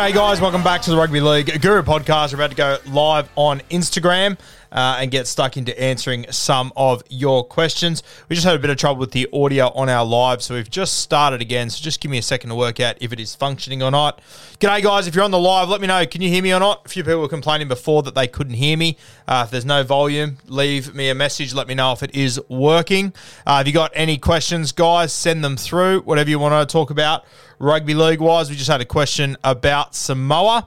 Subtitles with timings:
[0.00, 0.40] G'day, guys.
[0.40, 2.32] Welcome back to the Rugby League Guru podcast.
[2.32, 4.38] We're about to go live on Instagram
[4.72, 8.02] uh, and get stuck into answering some of your questions.
[8.30, 10.70] We just had a bit of trouble with the audio on our live, so we've
[10.70, 11.68] just started again.
[11.68, 14.22] So just give me a second to work out if it is functioning or not.
[14.58, 15.06] G'day, guys.
[15.06, 16.06] If you're on the live, let me know.
[16.06, 16.86] Can you hear me or not?
[16.86, 18.96] A few people were complaining before that they couldn't hear me.
[19.28, 21.52] Uh, if there's no volume, leave me a message.
[21.52, 23.12] Let me know if it is working.
[23.46, 26.00] Uh, if you got any questions, guys, send them through.
[26.00, 27.26] Whatever you want to talk about
[27.60, 28.50] rugby league wise.
[28.50, 30.66] We just had a question about Samoa.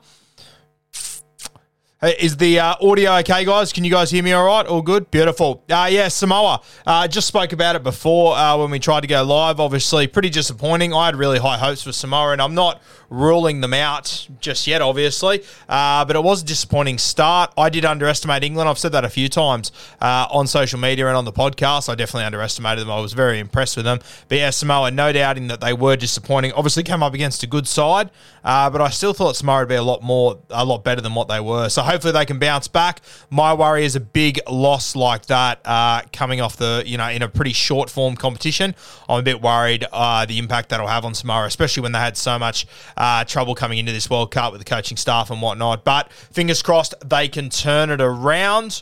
[2.03, 3.71] Hey, Is the uh, audio okay, guys?
[3.71, 4.65] Can you guys hear me all right?
[4.65, 5.09] All good?
[5.09, 5.63] Beautiful.
[5.69, 6.59] Uh, yeah, Samoa.
[6.85, 9.61] Uh, just spoke about it before uh, when we tried to go live.
[9.61, 10.93] Obviously, pretty disappointing.
[10.93, 14.81] I had really high hopes for Samoa, and I'm not ruling them out just yet,
[14.81, 15.43] obviously.
[15.69, 17.53] Uh, but it was a disappointing start.
[17.57, 18.67] I did underestimate England.
[18.67, 19.71] I've said that a few times
[20.01, 21.87] uh, on social media and on the podcast.
[21.87, 22.91] I definitely underestimated them.
[22.91, 23.99] I was very impressed with them.
[24.27, 26.51] But yeah, Samoa, no doubting that they were disappointing.
[26.51, 28.09] Obviously, came up against a good side,
[28.43, 31.15] uh, but I still thought Samoa would be a lot more, a lot better than
[31.15, 31.69] what they were.
[31.69, 33.01] So hopefully they can bounce back.
[33.29, 37.21] My worry is a big loss like that uh, coming off the, you know, in
[37.21, 38.73] a pretty short form competition.
[39.07, 42.17] I'm a bit worried uh, the impact that'll have on Samoa, especially when they had
[42.17, 42.65] so much
[42.97, 45.83] uh, trouble coming into this World Cup with the coaching staff and whatnot.
[45.83, 48.81] But fingers crossed they can turn it around.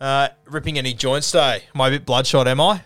[0.00, 1.64] Uh, ripping any joints today.
[1.74, 2.82] Am I a bit bloodshot, am I?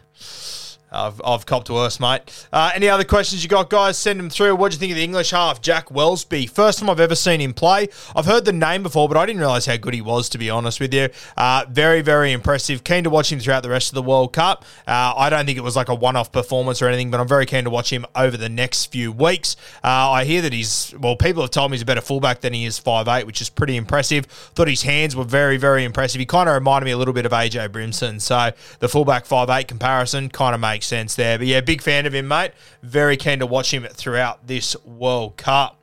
[0.92, 2.22] I've, I've copped worse, mate.
[2.52, 3.96] Uh, any other questions you got, guys?
[3.96, 4.54] Send them through.
[4.56, 6.48] What do you think of the English half, Jack Welsby?
[6.48, 7.88] First time I've ever seen him play.
[8.14, 10.50] I've heard the name before, but I didn't realise how good he was, to be
[10.50, 11.08] honest with you.
[11.36, 12.84] Uh, very, very impressive.
[12.84, 14.64] Keen to watch him throughout the rest of the World Cup.
[14.86, 17.28] Uh, I don't think it was like a one off performance or anything, but I'm
[17.28, 19.56] very keen to watch him over the next few weeks.
[19.82, 22.52] Uh, I hear that he's, well, people have told me he's a better fullback than
[22.52, 24.26] he is 5'8, which is pretty impressive.
[24.26, 26.18] Thought his hands were very, very impressive.
[26.18, 28.20] He kind of reminded me a little bit of AJ Brimson.
[28.20, 31.38] So the fullback 5'8 comparison kind of makes sense there.
[31.38, 32.52] But yeah, big fan of him, mate.
[32.82, 35.78] Very keen to watch him throughout this World Cup.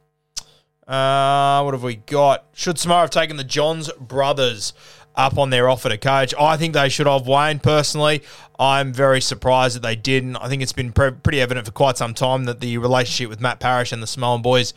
[0.88, 2.46] Uh, what have we got?
[2.54, 4.74] Should Samoa have taken the Johns brothers
[5.16, 6.34] up on their offer to coach?
[6.40, 7.28] I think they should have.
[7.28, 8.24] Wayne, personally,
[8.60, 10.36] I'm very surprised that they didn't.
[10.38, 13.40] I think it's been pre- pretty evident for quite some time that the relationship with
[13.40, 14.74] Matt Parish and the Samoan boys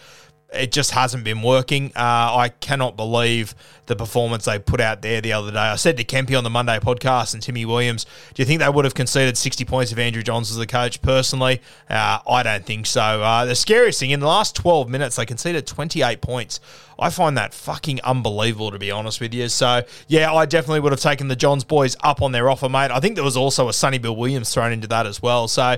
[0.54, 1.92] it just hasn't been working.
[1.97, 3.54] Uh, I cannot believe
[3.86, 5.59] the performance they put out there the other day.
[5.59, 8.68] I said to Kempy on the Monday podcast and Timmy Williams, do you think they
[8.68, 11.03] would have conceded 60 points if Andrew Johns was the coach?
[11.03, 11.60] Personally,
[11.91, 13.00] uh, I don't think so.
[13.00, 16.60] Uh, the scariest thing, in the last 12 minutes, they conceded 28 points.
[16.98, 19.48] I find that fucking unbelievable, to be honest with you.
[19.48, 22.91] So, yeah, I definitely would have taken the Johns boys up on their offer, mate.
[22.91, 25.48] I think there was also a Sonny Bill Williams thrown into that as well.
[25.48, 25.77] So,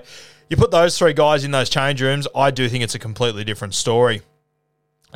[0.50, 3.44] you put those three guys in those change rooms, I do think it's a completely
[3.44, 4.22] different story.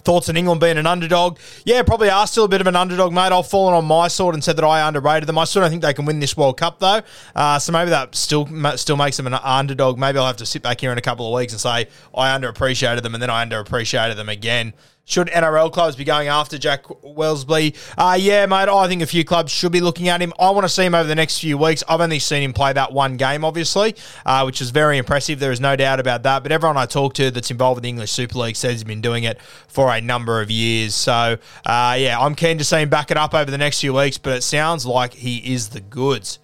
[0.04, 1.38] Thoughts on England being an underdog?
[1.64, 3.32] Yeah, probably are still a bit of an underdog, mate.
[3.32, 5.38] I've fallen on my sword and said that I underrated them.
[5.38, 7.00] I still don't think they can win this World Cup, though.
[7.34, 9.98] Uh, so maybe that still still makes them an underdog.
[9.98, 12.36] Maybe I'll have to sit back here in a couple of weeks and say I
[12.36, 14.72] underappreciated them, and then I underappreciated them again.
[15.08, 17.74] Should NRL clubs be going after Jack Welsby?
[17.96, 20.34] Uh, yeah, mate, I think a few clubs should be looking at him.
[20.38, 21.82] I want to see him over the next few weeks.
[21.88, 23.96] I've only seen him play that one game, obviously,
[24.26, 25.40] uh, which is very impressive.
[25.40, 26.42] There is no doubt about that.
[26.42, 29.00] But everyone I talk to that's involved with the English Super League says he's been
[29.00, 30.94] doing it for a number of years.
[30.94, 33.94] So, uh, yeah, I'm keen to see him back it up over the next few
[33.94, 36.38] weeks, but it sounds like he is the goods.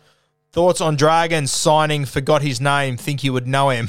[0.55, 2.05] Thoughts on Dragon signing?
[2.05, 2.97] Forgot his name.
[2.97, 3.89] Think you would know him.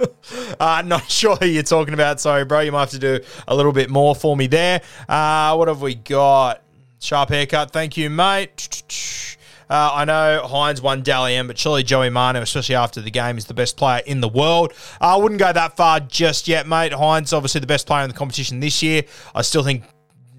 [0.58, 2.20] uh, not sure who you're talking about.
[2.20, 2.60] Sorry, bro.
[2.60, 4.80] You might have to do a little bit more for me there.
[5.06, 6.62] Uh, what have we got?
[7.00, 7.70] Sharp haircut.
[7.70, 8.82] Thank you, mate.
[9.68, 13.36] Uh, I know Hynes won Dally M, but surely Joey Manu, especially after the game,
[13.36, 14.72] is the best player in the world.
[15.00, 16.92] I wouldn't go that far just yet, mate.
[16.92, 19.02] Hynes, obviously the best player in the competition this year.
[19.34, 19.82] I still think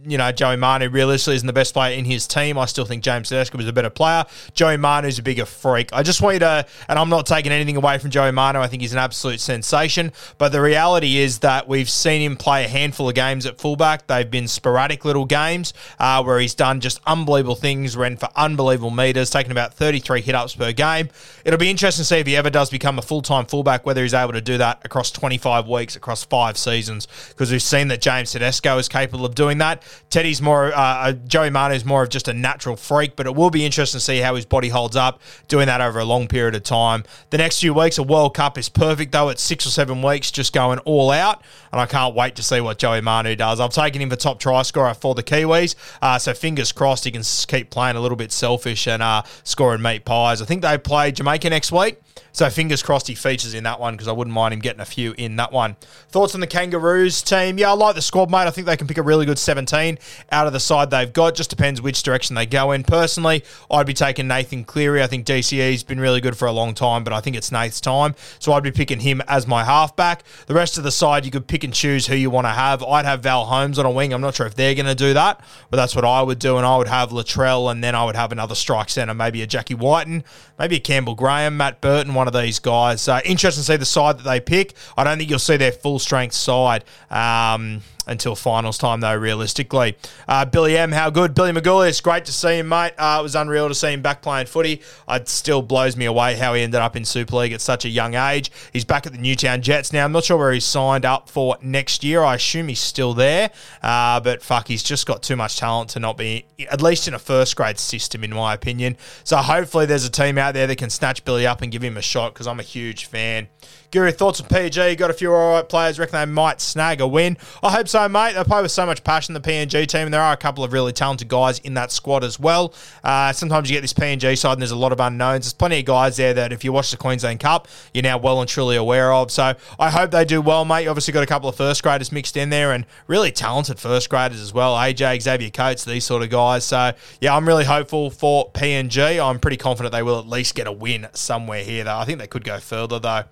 [0.08, 2.58] you know, Joey Manu realistically isn't the best player in his team.
[2.58, 4.26] I still think James Tedesco is a better player.
[4.54, 5.90] Joey Manu's a bigger freak.
[5.92, 8.60] I just want you to, and I'm not taking anything away from Joey Manu.
[8.60, 10.14] I think he's an absolute sensation.
[10.38, 14.08] But the reality is that we've seen him play a handful of games at fullback.
[14.08, 18.92] They've been sporadic little games uh, where he's done just unbelievable things, ran for unbelievable
[18.92, 21.10] meters, taking about 33 hit ups per game.
[21.44, 24.04] It'll be interesting to see if he ever does become a full time fullback, whether
[24.04, 28.02] he's able to do that across 25 weeks, across five seasons, because we've seen that
[28.02, 29.84] James Tedesco is capable of doing that.
[30.10, 33.50] Teddy's more, uh, uh Joey is more of just a natural freak, but it will
[33.50, 36.56] be interesting to see how his body holds up doing that over a long period
[36.56, 37.04] of time.
[37.30, 39.30] The next few weeks, a World Cup is perfect, though.
[39.30, 42.62] It's six or seven weeks just going all out, and I can't wait to see
[42.62, 43.60] what Joey Manu does.
[43.60, 47.12] I've taken him for top try scorer for the Kiwis, uh, so fingers crossed he
[47.12, 50.42] can keep playing a little bit selfish and uh, scoring meat pies.
[50.42, 51.98] I think they play Jamaica next week.
[52.32, 54.86] So fingers crossed he features in that one because I wouldn't mind him getting a
[54.86, 55.76] few in that one.
[56.10, 57.58] Thoughts on the Kangaroos team?
[57.58, 58.48] Yeah, I like the squad, mate.
[58.48, 59.98] I think they can pick a really good 17
[60.32, 61.36] out of the side they've got.
[61.36, 62.84] Just depends which direction they go in.
[62.84, 65.02] Personally, I'd be taking Nathan Cleary.
[65.02, 67.82] I think DCE's been really good for a long time, but I think it's Nath's
[67.82, 68.16] time.
[68.40, 70.24] So I'd be picking him as my halfback.
[70.46, 72.84] The rest of the side, you could pick and choose who you want to have.
[72.84, 74.14] I'd have Val Holmes on a wing.
[74.14, 76.58] I'm not sure if they're going to do that, but that's what I would do.
[76.58, 79.48] And I would have Latrell, and then I would have another strike centre, maybe a
[79.48, 80.24] Jackie Wighton,
[80.60, 83.08] maybe a Campbell Graham, Matt Burton, one of these guys.
[83.08, 84.74] Uh, interesting to see the side that they pick.
[84.96, 86.84] I don't think you'll see their full strength side.
[87.10, 89.98] Um, until finals time, though, realistically.
[90.28, 91.34] Uh, Billy M, how good?
[91.34, 92.94] Billy Magoulias, great to see him, mate.
[92.98, 94.82] Uh, it was unreal to see him back playing footy.
[95.10, 97.90] It still blows me away how he ended up in Super League at such a
[97.90, 98.52] young age.
[98.74, 100.06] He's back at the Newtown Jets now.
[100.06, 102.24] I'm not sure where he's signed up for next year.
[102.24, 103.52] I assume he's still there,
[103.84, 107.14] uh, but fuck, he's just got too much talent to not be, at least in
[107.14, 108.98] a first grade system, in my opinion.
[109.24, 111.98] So hopefully there's a team out there that can snatch Billy up and give him
[111.98, 113.48] a shot because I'm a huge fan.
[113.90, 114.98] Guru, thoughts on PNG?
[114.98, 115.98] Got a few all right players.
[115.98, 117.38] Reckon they might snag a win.
[117.64, 118.34] I hope so, mate.
[118.34, 120.02] They play with so much passion, the PNG team.
[120.02, 122.74] And there are a couple of really talented guys in that squad as well.
[123.02, 125.46] Uh, sometimes you get this PNG side and there's a lot of unknowns.
[125.46, 128.42] There's plenty of guys there that if you watch the Queensland Cup, you're now well
[128.42, 129.32] and truly aware of.
[129.32, 130.84] So I hope they do well, mate.
[130.84, 134.10] You obviously got a couple of first graders mixed in there and really talented first
[134.10, 134.76] graders as well.
[134.76, 136.66] AJ, Xavier Coates, these sort of guys.
[136.66, 136.92] So
[137.22, 139.26] yeah, I'm really hopeful for PNG.
[139.26, 141.98] I'm pretty confident they will at least get a win somewhere here, though.
[141.98, 143.24] I think they could go further, though.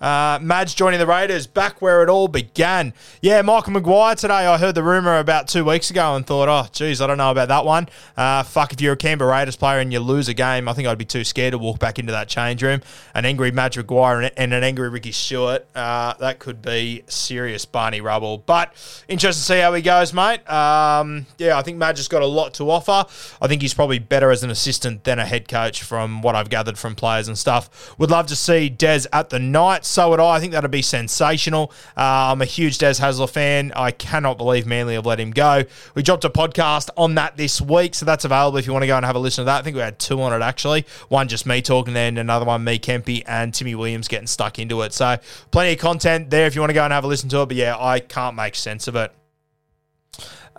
[0.00, 2.94] Uh, Madge joining the Raiders, back where it all began.
[3.20, 4.46] Yeah, Michael Maguire today.
[4.46, 7.30] I heard the rumor about two weeks ago and thought, oh, geez, I don't know
[7.30, 7.86] about that one.
[8.16, 10.88] Uh, fuck, if you're a Canberra Raiders player and you lose a game, I think
[10.88, 12.80] I'd be too scared to walk back into that change room.
[13.14, 18.00] An angry Madge Maguire and an angry Ricky Stuart, uh, that could be serious Barney
[18.00, 18.38] rubble.
[18.38, 18.72] But
[19.06, 20.48] interesting to see how he goes, mate.
[20.50, 23.04] Um, yeah, I think Madge has got a lot to offer.
[23.42, 26.48] I think he's probably better as an assistant than a head coach from what I've
[26.48, 27.94] gathered from players and stuff.
[27.98, 29.89] Would love to see Des at the Knights.
[29.90, 30.36] So would I.
[30.36, 31.72] I think that'd be sensational.
[31.96, 33.72] Uh, I'm a huge Des Hasler fan.
[33.74, 35.64] I cannot believe Manly have let him go.
[35.94, 38.86] We dropped a podcast on that this week, so that's available if you want to
[38.86, 39.58] go and have a listen to that.
[39.58, 40.86] I think we had two on it actually.
[41.08, 44.80] One just me talking, then another one me Kempy and Timmy Williams getting stuck into
[44.82, 44.92] it.
[44.92, 45.16] So
[45.50, 47.46] plenty of content there if you want to go and have a listen to it.
[47.46, 49.12] But yeah, I can't make sense of it.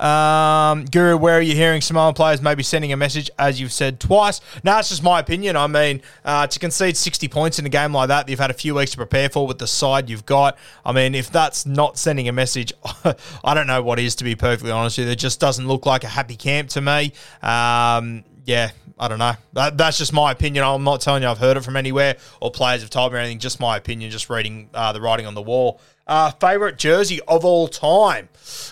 [0.02, 4.00] Um, Guru, where are you hearing Samoan players maybe sending a message, as you've said
[4.00, 4.42] twice?
[4.64, 5.56] No, it's just my opinion.
[5.56, 8.56] I mean, uh, to concede 60 points in a game like that, you've had a
[8.56, 10.58] few weeks to prepare for with the side you've got.
[10.84, 12.74] I mean, if that's not sending a message,
[13.44, 15.14] I don't know what is, to be perfectly honest with you.
[15.14, 17.14] It just doesn't look like a happy camp to me.
[17.44, 19.34] Um, yeah, I don't know.
[19.54, 20.64] That, that's just my opinion.
[20.64, 23.40] I'm not telling you I've heard it from anywhere or players have told me anything.
[23.40, 25.80] Just my opinion, just reading uh, the writing on the wall.
[26.08, 28.30] Uh, favorite jersey of all time?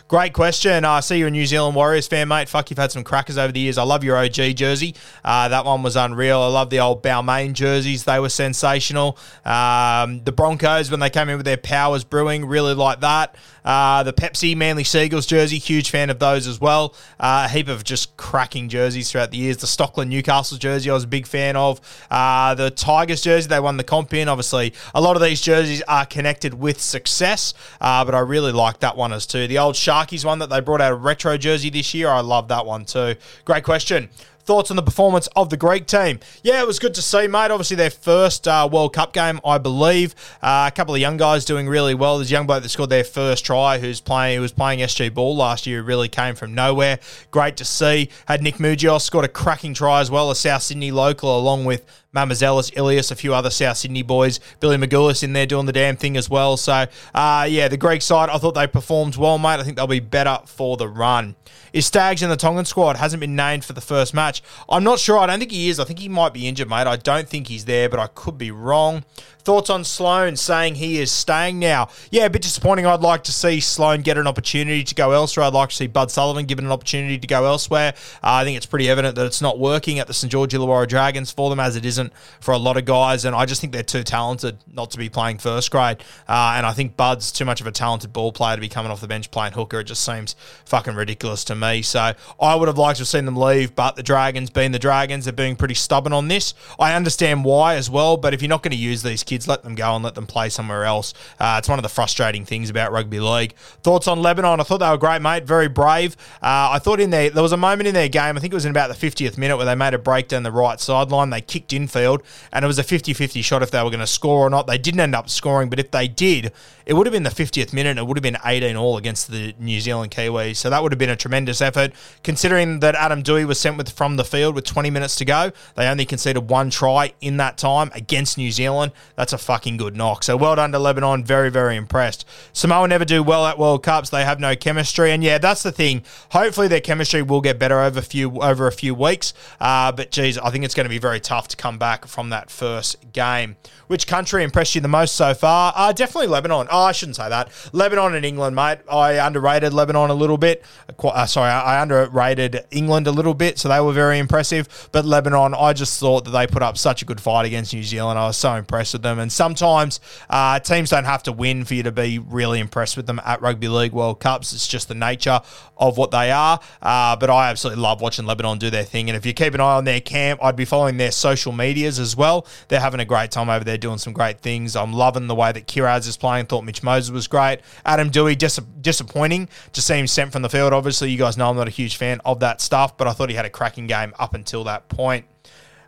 [0.08, 0.84] Great question.
[0.84, 2.50] I see you're a New Zealand Warriors fan, mate.
[2.50, 3.78] Fuck, you've had some crackers over the years.
[3.78, 4.96] I love your OG jersey.
[5.24, 6.42] Uh, that one was unreal.
[6.42, 8.04] I love the old Balmain jerseys.
[8.04, 9.18] They were sensational.
[9.46, 13.36] Um, the Broncos, when they came in with their powers brewing, really like that.
[13.64, 16.96] Uh, the Pepsi Manly Seagulls jersey, huge fan of those as well.
[17.20, 19.58] Uh, a heap of just cracking jerseys throughout the years.
[19.58, 21.80] The Stockland Newcastle jersey, I was a big fan of.
[22.10, 24.28] Uh, the Tigers jersey, they won the comp in.
[24.28, 28.80] Obviously, a lot of these jerseys are connected with success, uh, but I really like
[28.80, 29.48] that one as too.
[29.48, 32.48] The old Sharkies one that they brought out a retro jersey this year, I love
[32.50, 33.16] that one too.
[33.46, 34.10] Great question.
[34.50, 36.20] Thoughts on the performance of the Greek team?
[36.42, 37.52] Yeah, it was good to see, mate.
[37.52, 40.16] Obviously, their first uh, World Cup game, I believe.
[40.42, 42.18] Uh, a couple of young guys doing really well.
[42.18, 45.14] There's a young bloke that scored their first try, who's playing, who was playing SG
[45.14, 45.84] ball last year.
[45.84, 46.98] Really came from nowhere.
[47.30, 48.10] Great to see.
[48.28, 51.86] Had Nick Mougios scored a cracking try as well, a South Sydney local, along with
[52.14, 54.40] Mamouzelos, Ilias, a few other South Sydney boys.
[54.60, 56.58] Billy Magoulias in there doing the damn thing as well.
[56.58, 59.60] So, uh, yeah, the Greek side, I thought they performed well, mate.
[59.60, 61.36] I think they'll be better for the run.
[61.72, 62.98] Is Stags in the Tongan squad?
[62.98, 64.42] Hasn't been named for the first match.
[64.68, 65.20] I'm not sure.
[65.20, 65.80] I don't think he is.
[65.80, 66.88] I think he might be injured, mate.
[66.88, 69.04] I don't think he's there, but I could be wrong.
[69.42, 71.90] Thoughts on Sloan saying he is staying now?
[72.12, 72.86] Yeah, a bit disappointing.
[72.86, 75.46] I'd like to see Sloan get an opportunity to go elsewhere.
[75.46, 77.94] I'd like to see Bud Sullivan given an opportunity to go elsewhere.
[78.16, 80.88] Uh, I think it's pretty evident that it's not working at the St George Illawarra
[80.88, 83.26] Dragons for them, as it isn't for a lot of guys.
[83.26, 85.98] And I just think they're too talented not to be playing first grade.
[86.28, 88.92] Uh, and I think Bud's too much of a talented ball player to be coming
[88.92, 89.82] off the bench playing hooker.
[89.82, 91.82] It just seems fucking ridiculous to me.
[91.82, 94.80] So I would have liked to have seen them leave, but the Dragons, being the
[94.80, 96.54] Dragons, they're being pretty stubborn on this.
[96.80, 99.64] I understand why as well, but if you're not going to use these kids, let
[99.64, 101.14] them go and let them play somewhere else.
[101.40, 103.54] Uh, it's one of the frustrating things about rugby league.
[103.84, 104.60] Thoughts on Lebanon?
[104.60, 105.44] I thought they were great, mate.
[105.44, 106.16] Very brave.
[106.42, 108.38] Uh, I thought in there there was a moment in their game.
[108.38, 110.44] I think it was in about the 50th minute where they made a break down
[110.44, 111.30] the right sideline.
[111.30, 114.46] They kicked infield, and it was a 50-50 shot if they were going to score
[114.46, 114.68] or not.
[114.68, 116.52] They didn't end up scoring, but if they did,
[116.86, 117.98] it would have been the 50th minute.
[117.98, 120.56] It would have been 18 all against the New Zealand Kiwis.
[120.56, 121.94] So that would have been a tremendous effort,
[122.24, 125.52] considering that Adam Doueihi was sent with from the field with 20 minutes to go.
[125.76, 128.92] They only conceded one try in that time against New Zealand.
[129.16, 130.24] That's a fucking good knock.
[130.24, 131.24] So well done to Lebanon.
[131.24, 132.26] Very, very impressed.
[132.54, 134.10] Samoa never do well at World Cups.
[134.10, 136.04] They have no chemistry, and yeah, that's the thing.
[136.32, 139.34] Hopefully, their chemistry will get better over a few over a few weeks.
[139.60, 142.30] Uh, but geez, I think it's going to be very tough to come back from
[142.30, 143.56] that first game.
[143.88, 145.74] Which country impressed you the most so far?
[145.76, 146.68] Uh, definitely Lebanon.
[146.70, 147.50] Oh, I shouldn't say that.
[147.74, 148.80] Lebanon and England, mate.
[148.92, 150.64] I underrated Lebanon a little bit.
[151.00, 154.90] Uh, sorry, I underrated England a little bit, so they were very impressive.
[154.92, 157.84] But Lebanon, I just thought that they put up such a good fight against New
[157.84, 158.20] Zealand.
[158.20, 159.18] I was so impressed with them.
[159.18, 163.08] And sometimes uh, teams don't have to win for you to be really impressed with
[163.08, 164.54] them at Rugby League World Cups.
[164.54, 165.42] It's just the nature
[165.78, 166.60] of what they are.
[166.82, 169.10] Uh, but I absolutely love watching Lebanon do their thing.
[169.10, 172.00] And if you keep an eye on their camp, I'd be following their social medias
[172.00, 172.48] as well.
[172.68, 174.76] They're having a great time over there doing some great things.
[174.76, 176.48] I'm loving the way that Kiraz is playing.
[176.48, 177.60] Thought Mitch Moses was great.
[177.86, 180.74] Adam Doueihi, dis- disappointing to see him sent from the field.
[180.74, 183.30] Obviously, you guys know I'm not a huge fan of that stuff, but I thought
[183.30, 185.26] he had a cracking game up until that point.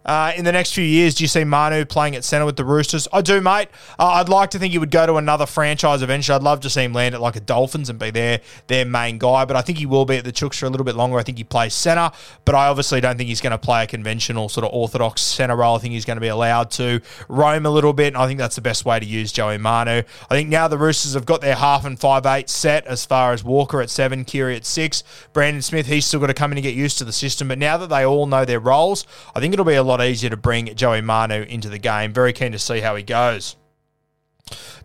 [0.05, 2.65] Uh, in the next few years, do you see Manu playing at centre with the
[2.65, 3.08] Roosters?
[3.13, 3.70] I do, mate.
[4.00, 6.36] Uh, I'd like to think he would go to another franchise eventually.
[6.36, 9.17] I'd love to see him land at like a Dolphins and be their their main
[9.17, 11.17] guy, but I think he will be at the Chooks for a little bit longer.
[11.17, 12.12] I think he plays centre,
[12.46, 15.55] but I obviously don't think he's going to play a conventional sort of orthodox centre
[15.55, 15.75] role.
[15.75, 18.39] I think he's going to be allowed to roam a little bit, and I think
[18.39, 20.01] that's the best way to use Joey Manu.
[20.29, 23.34] I think now the Roosters have got their half and five eight set as far
[23.34, 25.03] as Walker at seven, Keary at six,
[25.34, 25.86] Brandon Smith.
[25.86, 27.88] He's still got to come in and get used to the system, but now that
[27.88, 29.05] they all know their roles,
[29.36, 32.13] I think it'll be a lot easier to bring Joey Manu into the game.
[32.13, 33.57] Very keen to see how he goes.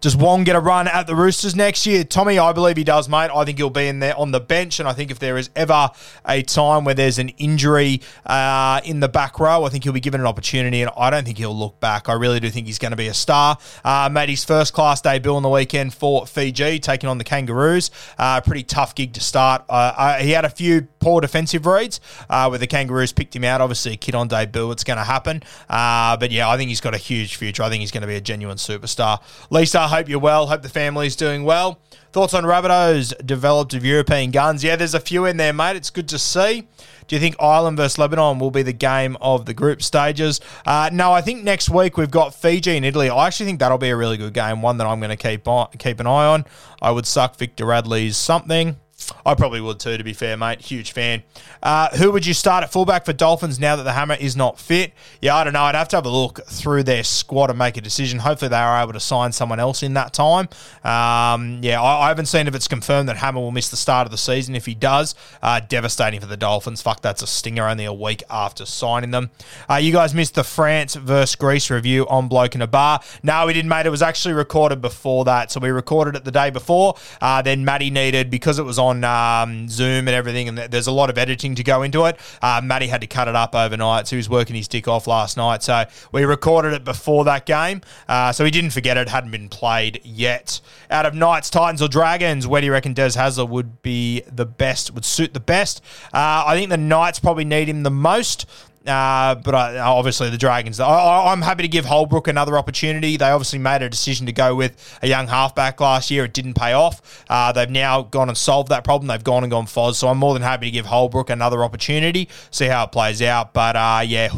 [0.01, 2.05] Does Wong get a run at the Roosters next year?
[2.05, 3.31] Tommy, I believe he does, mate.
[3.35, 5.51] I think he'll be in there on the bench, and I think if there is
[5.57, 5.91] ever
[6.27, 10.01] a time where there's an injury uh, in the back row, I think he'll be
[10.01, 12.09] given an opportunity, and I don't think he'll look back.
[12.09, 13.59] I really do think he's going to be a star.
[13.85, 17.91] Uh, made his first class debut on the weekend for Fiji, taking on the Kangaroos.
[18.19, 19.65] Uh, pretty tough gig to start.
[19.69, 23.61] Uh, he had a few poor defensive reads uh, where the Kangaroos picked him out.
[23.61, 25.43] Obviously, a kid on debut, it's going to happen.
[25.69, 27.63] Uh, but yeah, I think he's got a huge future.
[27.63, 29.21] I think he's going to be a genuine superstar.
[29.57, 30.49] Lisa, I hope you're well.
[30.49, 31.81] Hope the family's doing well.
[32.13, 34.63] Thoughts on Rabbitohs developed of European guns?
[34.63, 35.77] Yeah, there's a few in there, mate.
[35.77, 36.69] It's good to see.
[37.07, 40.43] Do you think Ireland versus Lebanon will be the game of the group stages?
[40.67, 43.09] Uh, no, I think next week we've got Fiji and Italy.
[43.09, 45.49] I actually think that'll be a really good game, one that I'm going to keep
[45.49, 46.45] on, keep an eye on.
[46.83, 48.77] I would suck Victor Radley's something.
[49.27, 50.61] I probably would too, to be fair, mate.
[50.61, 51.23] Huge fan.
[51.63, 54.59] Uh, who would you start at fullback for Dolphins now that the hammer is not
[54.59, 54.93] fit?
[55.21, 55.63] Yeah, I don't know.
[55.63, 58.21] I'd have to have a look through their squad and make a decision.
[58.21, 60.49] Hopefully, they are able to sign someone else in that time.
[60.83, 64.07] Um, yeah, I, I, haven't seen if it's confirmed that Hammer will miss the start
[64.07, 64.55] of the season.
[64.55, 66.81] If he does, uh, devastating for the Dolphins.
[66.81, 69.31] Fuck, that's a stinger only a week after signing them.
[69.69, 73.01] Uh, you guys missed the France versus Greece review on Bloke in a Bar.
[73.23, 73.85] No, we didn't, mate.
[73.85, 75.53] It was actually recorded before that.
[75.53, 76.97] So we recorded it the day before.
[77.21, 80.93] Uh, then Matty needed, because it was on um, Zoom and everything, and there's a
[80.93, 84.07] lot of editing to go into it, uh, Matty had to cut it up overnight.
[84.09, 85.63] So he was working his dick off last night.
[85.63, 87.81] So we recorded it before that game.
[88.09, 91.89] Uh, so he didn't forget it, hadn't been played yet out of Knights, Titans, or
[91.89, 95.83] Dragons, where do you reckon Des Hasler would be the best, would suit the best?
[96.13, 98.47] Uh, I think the Knights probably need him the most.
[98.87, 100.79] Uh, but I, obviously the Dragons.
[100.79, 103.17] I, am happy to give Holbrook another opportunity.
[103.17, 106.25] They obviously made a decision to go with a young halfback last year.
[106.25, 107.25] It didn't pay off.
[107.29, 109.09] Uh, they've now gone and solved that problem.
[109.09, 109.97] They've gone and gone Foz.
[109.97, 113.53] So I'm more than happy to give Holbrook another opportunity, see how it plays out.
[113.53, 114.29] But uh, yeah,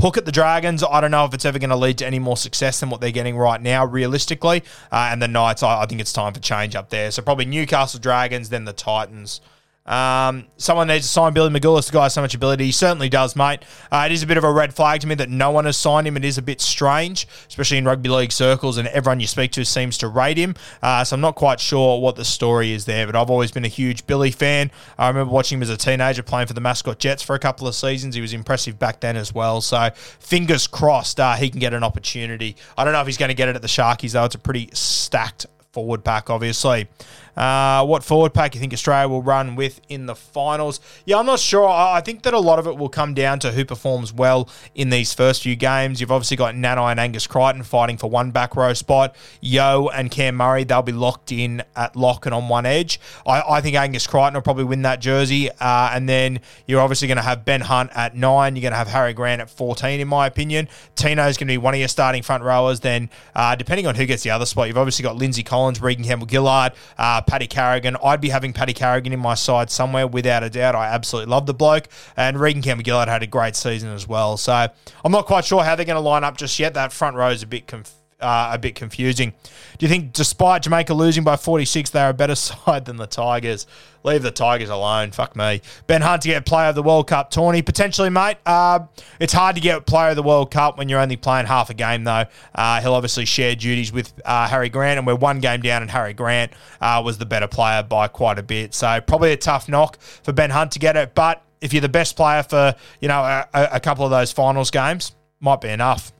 [0.00, 0.82] hook at the Dragons.
[0.82, 3.00] I don't know if it's ever going to lead to any more success than what
[3.00, 4.64] they're getting right now, realistically.
[4.90, 7.10] Uh, and the Knights, I, I think it's time for change up there.
[7.10, 9.40] So probably Newcastle Dragons, then the Titans.
[9.84, 11.86] Um, someone needs to sign Billy Magoulias.
[11.86, 12.66] The guy has so much ability.
[12.66, 13.64] He certainly does, mate.
[13.90, 15.76] Uh, it is a bit of a red flag to me that no one has
[15.76, 16.16] signed him.
[16.16, 19.64] It is a bit strange, especially in rugby league circles, and everyone you speak to
[19.64, 20.54] seems to rate him.
[20.82, 23.64] Uh, so I'm not quite sure what the story is there, but I've always been
[23.64, 24.70] a huge Billy fan.
[24.98, 27.66] I remember watching him as a teenager playing for the Mascot Jets for a couple
[27.66, 28.14] of seasons.
[28.14, 29.60] He was impressive back then as well.
[29.60, 32.56] So fingers crossed uh, he can get an opportunity.
[32.78, 34.24] I don't know if he's going to get it at the Sharkies, though.
[34.24, 36.88] It's a pretty stacked forward pack, obviously.
[37.36, 40.80] Uh, what forward pack you think Australia will run with in the finals?
[41.04, 41.68] Yeah, I'm not sure.
[41.68, 44.90] I think that a lot of it will come down to who performs well in
[44.90, 46.00] these first few games.
[46.00, 49.16] You've obviously got Nanai and Angus Crichton fighting for one back row spot.
[49.40, 53.00] Yeo and Cam Murray, they'll be locked in at lock and on one edge.
[53.26, 55.50] I, I think Angus Crichton will probably win that jersey.
[55.50, 58.56] Uh, and then you're obviously going to have Ben Hunt at nine.
[58.56, 60.68] You're going to have Harry Grant at 14, in my opinion.
[60.96, 62.80] Tino's going to be one of your starting front rowers.
[62.80, 66.04] Then, uh, depending on who gets the other spot, you've obviously got Lindsay Collins, Reagan
[66.04, 67.96] Campbell Gillard, uh, Uh, Paddy Carrigan.
[68.02, 70.74] I'd be having Paddy Carrigan in my side somewhere without a doubt.
[70.74, 71.88] I absolutely love the bloke.
[72.16, 74.36] And Reagan Campbell Gillard had a great season as well.
[74.36, 76.74] So I'm not quite sure how they're going to line up just yet.
[76.74, 79.32] That front row is a bit confused uh, a bit confusing.
[79.78, 83.66] Do you think, despite Jamaica losing by 46, they're a better side than the Tigers?
[84.04, 85.12] Leave the Tigers alone.
[85.12, 85.60] Fuck me.
[85.86, 88.36] Ben Hunt to get Player of the World Cup tourney potentially, mate.
[88.44, 88.80] Uh,
[89.20, 91.74] it's hard to get Player of the World Cup when you're only playing half a
[91.74, 92.24] game, though.
[92.54, 95.90] Uh, he'll obviously share duties with uh, Harry Grant, and we're one game down, and
[95.90, 98.74] Harry Grant uh, was the better player by quite a bit.
[98.74, 101.14] So probably a tough knock for Ben Hunt to get it.
[101.14, 104.70] But if you're the best player for you know a, a couple of those finals
[104.70, 106.12] games, might be enough.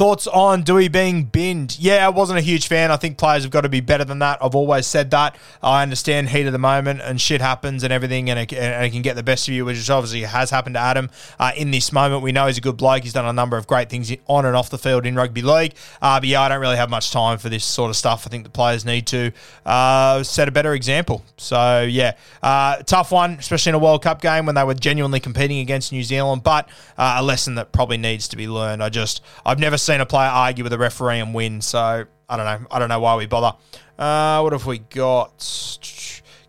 [0.00, 1.78] Thoughts on Doueihi being binned?
[1.78, 2.90] Yeah, I wasn't a huge fan.
[2.90, 4.38] I think players have got to be better than that.
[4.42, 5.36] I've always said that.
[5.62, 8.92] I understand heat of the moment and shit happens and everything, and it, and it
[8.92, 11.92] can get the best of you, which obviously has happened to Adam uh, in this
[11.92, 12.22] moment.
[12.22, 13.02] We know he's a good bloke.
[13.02, 15.74] He's done a number of great things on and off the field in rugby league.
[16.00, 18.26] Uh, but yeah, I don't really have much time for this sort of stuff.
[18.26, 19.32] I think the players need to
[19.66, 21.22] uh, set a better example.
[21.36, 25.20] So yeah, uh, tough one, especially in a World Cup game when they were genuinely
[25.20, 28.82] competing against New Zealand, but uh, a lesson that probably needs to be learned.
[28.82, 31.60] I just, I've never seen seen a player argue with a referee and win.
[31.60, 32.66] So I don't know.
[32.70, 33.56] I don't know why we bother.
[33.98, 35.42] Uh, what have we got?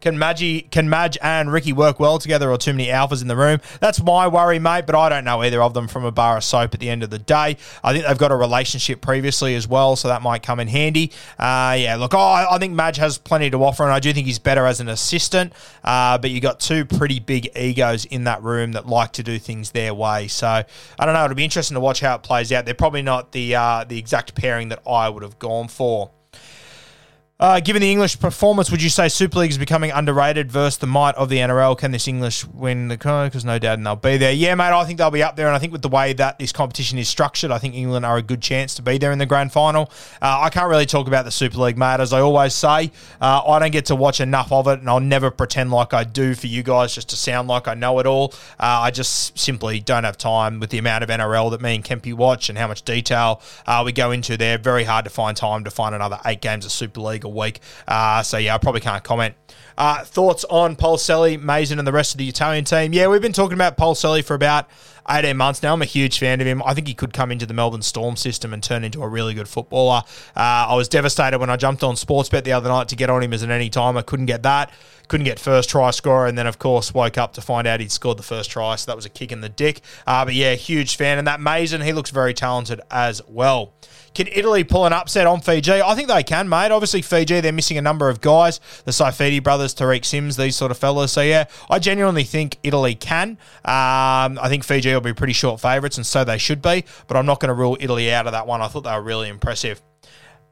[0.02, 3.36] Can Maggie, can Madge and Ricky work well together, or too many alphas in the
[3.36, 3.60] room?
[3.80, 4.86] That's my worry, mate.
[4.86, 6.74] But I don't know either of them from a bar of soap.
[6.74, 9.96] At the end of the day, I think they've got a relationship previously as well,
[9.96, 11.12] so that might come in handy.
[11.38, 14.26] Uh, yeah, look, oh, I think Madge has plenty to offer, and I do think
[14.26, 15.54] he's better as an assistant.
[15.84, 19.38] Uh, but you've got two pretty big egos in that room that like to do
[19.38, 20.28] things their way.
[20.28, 21.26] So I don't know.
[21.26, 22.66] It'll be interesting to watch how it plays out.
[22.66, 26.12] They're probably not the uh, the exact pairing that I would have gone for.
[27.42, 30.86] Uh, given the English performance, would you say Super League is becoming underrated versus the
[30.86, 31.76] might of the NRL?
[31.76, 34.32] Can this English win the Because no doubt and they'll be there.
[34.32, 35.48] Yeah, mate, I think they'll be up there.
[35.48, 38.18] And I think with the way that this competition is structured, I think England are
[38.18, 39.90] a good chance to be there in the grand final.
[40.22, 42.00] Uh, I can't really talk about the Super League, mate.
[42.00, 45.00] As I always say, uh, I don't get to watch enough of it, and I'll
[45.00, 48.06] never pretend like I do for you guys just to sound like I know it
[48.06, 48.36] all.
[48.60, 51.84] Uh, I just simply don't have time with the amount of NRL that me and
[51.84, 54.60] Kempy watch and how much detail uh, we go into there.
[54.60, 57.60] Very hard to find time to find another eight games of Super League week.
[57.88, 59.36] Uh, so yeah, I probably can't comment.
[59.82, 62.94] Uh, thoughts on Polselli, Mason, and the rest of the Italian team?
[62.94, 64.70] Yeah, we've been talking about Polselli for about
[65.10, 65.74] 18 months now.
[65.74, 66.62] I'm a huge fan of him.
[66.64, 69.34] I think he could come into the Melbourne Storm system and turn into a really
[69.34, 70.04] good footballer.
[70.36, 73.24] Uh, I was devastated when I jumped on Sportsbet the other night to get on
[73.24, 73.98] him as an any time.
[73.98, 74.72] I couldn't get that.
[75.08, 77.92] Couldn't get first try scorer, and then of course woke up to find out he'd
[77.92, 78.76] scored the first try.
[78.76, 79.82] So that was a kick in the dick.
[80.06, 83.74] Uh, but yeah, huge fan, and that Mason, he looks very talented as well.
[84.14, 85.82] Can Italy pull an upset on Fiji?
[85.82, 86.72] I think they can, mate.
[86.72, 88.60] Obviously, Fiji, they're missing a number of guys.
[88.84, 91.12] The Saifiti brothers Tariq Sims, these sort of fellas.
[91.12, 93.32] So yeah, I genuinely think Italy can.
[93.66, 96.86] Um, I think Fiji will be pretty short favourites, and so they should be.
[97.08, 98.62] But I'm not going to rule Italy out of that one.
[98.62, 99.82] I thought they were really impressive.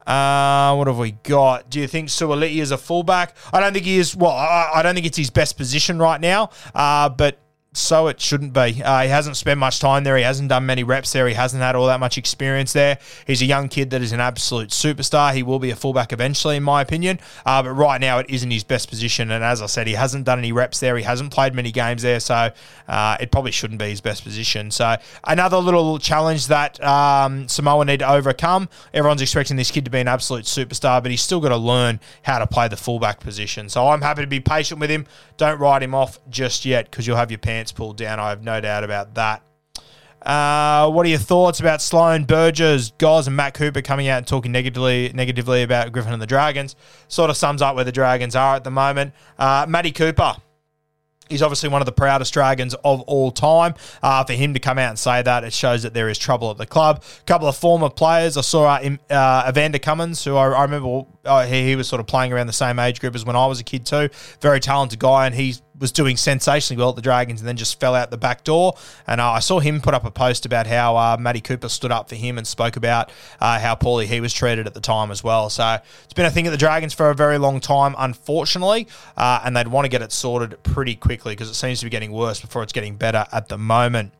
[0.06, 1.70] Uh, what have we got?
[1.70, 3.36] Do you think Suoliti is a fullback?
[3.52, 4.16] I don't think he is.
[4.16, 6.50] Well, I, I don't think it's his best position right now.
[6.74, 7.38] Uh, but
[7.72, 8.82] so it shouldn't be.
[8.82, 10.16] Uh, he hasn't spent much time there.
[10.16, 11.28] He hasn't done many reps there.
[11.28, 12.98] He hasn't had all that much experience there.
[13.28, 15.32] He's a young kid that is an absolute superstar.
[15.32, 17.20] He will be a fullback eventually, in my opinion.
[17.46, 19.30] Uh, but right now, it isn't his best position.
[19.30, 20.96] And as I said, he hasn't done any reps there.
[20.96, 22.18] He hasn't played many games there.
[22.18, 22.50] So
[22.88, 24.72] uh, it probably shouldn't be his best position.
[24.72, 28.68] So another little challenge that um, Samoa need to overcome.
[28.92, 32.00] Everyone's expecting this kid to be an absolute superstar, but he's still got to learn
[32.22, 33.68] how to play the fullback position.
[33.68, 35.06] So I'm happy to be patient with him.
[35.36, 38.18] Don't write him off just yet because you'll have your pants pulled down.
[38.18, 39.42] I have no doubt about that.
[40.22, 44.26] Uh, what are your thoughts about Sloan Burgess, Goz, and Matt Cooper coming out and
[44.26, 46.76] talking negatively negatively about Griffin and the Dragons?
[47.08, 49.14] Sort of sums up where the Dragons are at the moment.
[49.38, 50.36] Uh, Matty Cooper.
[51.30, 53.74] He's obviously one of the proudest Dragons of all time.
[54.02, 56.50] Uh, for him to come out and say that, it shows that there is trouble
[56.50, 57.04] at the club.
[57.20, 58.36] A couple of former players.
[58.36, 62.00] I saw uh, uh, Evander Cummins, who I, I remember uh, he, he was sort
[62.00, 64.10] of playing around the same age group as when I was a kid too.
[64.40, 67.80] Very talented guy, and he's was doing sensationally well at the Dragons and then just
[67.80, 68.74] fell out the back door.
[69.06, 71.90] And uh, I saw him put up a post about how uh, Matty Cooper stood
[71.90, 75.10] up for him and spoke about uh, how poorly he was treated at the time
[75.10, 75.50] as well.
[75.50, 79.40] So it's been a thing at the Dragons for a very long time, unfortunately, uh,
[79.44, 82.12] and they'd want to get it sorted pretty quickly because it seems to be getting
[82.12, 84.12] worse before it's getting better at the moment.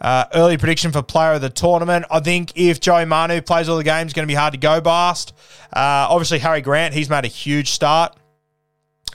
[0.00, 2.04] Uh, early prediction for player of the tournament.
[2.10, 4.58] I think if Joey Manu plays all the games, it's going to be hard to
[4.58, 5.32] go past.
[5.72, 8.16] Uh, obviously, Harry Grant, he's made a huge start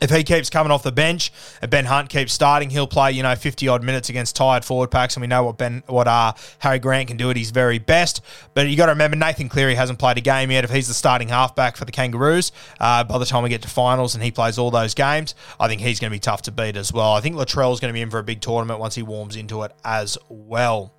[0.02, 1.32] if he keeps coming off the bench
[1.62, 4.92] and Ben Hunt keeps starting, he'll play, you know, 50 odd minutes against tired forward
[4.92, 5.16] packs.
[5.16, 8.22] And we know what Ben, what uh, Harry Grant can do at his very best.
[8.54, 10.64] But you got to remember, Nathan Cleary hasn't played a game yet.
[10.64, 13.70] If he's the starting halfback for the Kangaroos, uh, by the time we get to
[13.70, 16.52] finals and he plays all those games, I think he's going to be tough to
[16.52, 17.14] beat as well.
[17.14, 19.64] I think Latrell's going to be in for a big tournament once he warms into
[19.64, 20.94] it as well.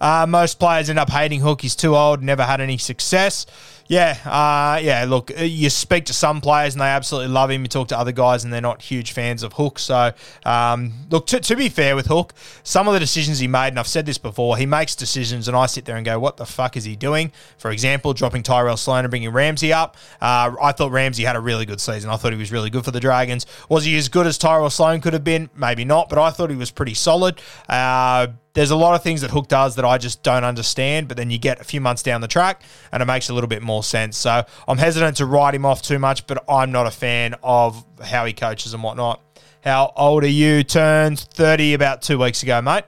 [0.00, 1.60] Uh, most players end up hating Hook.
[1.60, 3.44] He's too old, never had any success.
[3.90, 5.04] Yeah, uh, yeah.
[5.04, 7.62] Look, you speak to some players and they absolutely love him.
[7.62, 9.80] You talk to other guys and they're not huge fans of Hook.
[9.80, 10.12] So,
[10.44, 13.80] um, look, to, to, be fair with Hook, some of the decisions he made, and
[13.80, 16.46] I've said this before, he makes decisions and I sit there and go, "What the
[16.46, 19.96] fuck is he doing?" For example, dropping Tyrell Sloan and bringing Ramsey up.
[20.20, 22.10] Uh, I thought Ramsey had a really good season.
[22.10, 23.44] I thought he was really good for the Dragons.
[23.68, 25.50] Was he as good as Tyrell Sloan could have been?
[25.56, 27.40] Maybe not, but I thought he was pretty solid.
[27.68, 31.16] Uh, there's a lot of things that Hook does that I just don't understand, but
[31.16, 33.62] then you get a few months down the track and it makes a little bit
[33.62, 34.16] more sense.
[34.16, 37.84] So I'm hesitant to write him off too much, but I'm not a fan of
[38.02, 39.20] how he coaches and whatnot.
[39.62, 40.62] How old are you?
[40.62, 42.84] Turned 30 about two weeks ago, mate.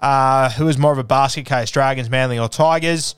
[0.00, 3.14] Uh, who is more of a basket case, Dragons, Manly, or Tigers?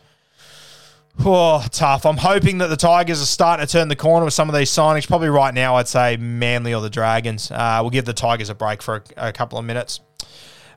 [1.24, 2.06] Oh, tough.
[2.06, 4.70] I'm hoping that the Tigers are starting to turn the corner with some of these
[4.70, 5.08] signings.
[5.08, 7.50] Probably right now, I'd say Manly or the Dragons.
[7.50, 10.00] Uh, we'll give the Tigers a break for a, a couple of minutes.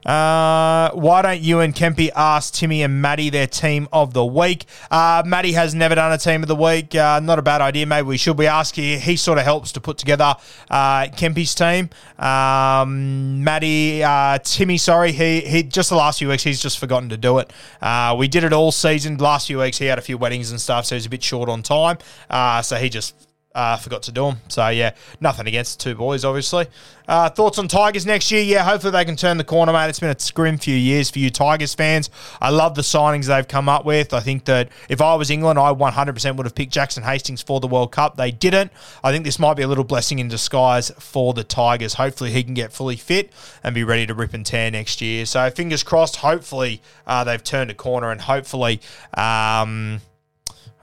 [0.06, 4.66] Uh, why don't you and Kempy ask Timmy and Maddie their team of the week?
[4.90, 6.96] Uh, Maddie has never done a team of the week.
[6.96, 7.86] Uh, not a bad idea.
[7.86, 8.38] Maybe we should.
[8.38, 8.76] We ask.
[8.76, 10.36] He sort of helps to put together
[10.70, 11.90] uh, Kempy's team.
[12.18, 17.10] Um, Maddie, uh, Timmy, sorry, he he just the last few weeks he's just forgotten
[17.10, 17.52] to do it.
[17.82, 19.18] Uh, we did it all season.
[19.18, 21.50] Last few weeks he had a few weddings and stuff, so he's a bit short
[21.50, 21.98] on time.
[22.30, 23.16] Uh, so he just
[23.54, 24.38] uh, forgot to do them.
[24.48, 26.68] So, yeah, nothing against the two boys, obviously.
[27.08, 28.42] Uh, thoughts on Tigers next year?
[28.42, 29.90] Yeah, hopefully they can turn the corner, mate.
[29.90, 32.10] It's been a grim few years for you Tigers fans.
[32.40, 34.14] I love the signings they've come up with.
[34.14, 37.60] I think that if I was England, I 100% would have picked Jackson Hastings for
[37.60, 38.16] the World Cup.
[38.16, 38.72] They didn't.
[39.04, 41.96] I think this might be a little blessing in disguise for the Tigers.
[41.96, 43.32] Hopefully he can get fully fit
[43.64, 45.26] and be ready to rip and tear next year.
[45.26, 48.80] So, fingers crossed, hopefully uh, they've turned a corner and hopefully.
[49.14, 50.02] Um,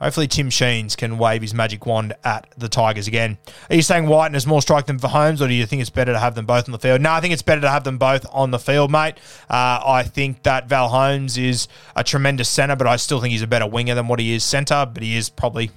[0.00, 3.38] Hopefully, Tim Sheens can wave his magic wand at the Tigers again.
[3.68, 5.90] Are you saying Wighton has more strike than for Holmes, or do you think it's
[5.90, 7.00] better to have them both on the field?
[7.00, 9.18] No, I think it's better to have them both on the field, mate.
[9.50, 13.42] Uh, I think that Val Holmes is a tremendous centre, but I still think he's
[13.42, 15.70] a better winger than what he is centre, but he is probably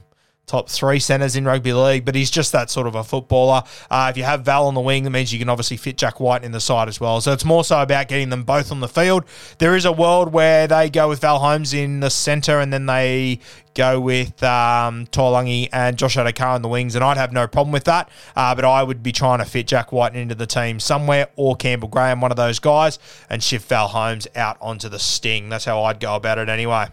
[0.51, 3.63] top three centres in rugby league, but he's just that sort of a footballer.
[3.89, 6.19] Uh, if you have Val on the wing, that means you can obviously fit Jack
[6.19, 7.21] White in the side as well.
[7.21, 9.23] So it's more so about getting them both on the field.
[9.59, 12.85] There is a world where they go with Val Holmes in the centre and then
[12.85, 13.39] they
[13.73, 17.71] go with um, Taulagi and Josh Addo-Carr on the wings, and I'd have no problem
[17.71, 18.09] with that.
[18.35, 21.55] Uh, but I would be trying to fit Jack White into the team somewhere or
[21.55, 25.47] Campbell Graham, one of those guys, and shift Val Holmes out onto the sting.
[25.47, 26.89] That's how I'd go about it anyway.